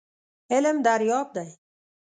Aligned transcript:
علم 0.53 0.77
دریاب 0.85 1.27
دی. 1.35 1.49